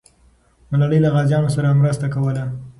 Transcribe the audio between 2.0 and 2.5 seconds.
کوله.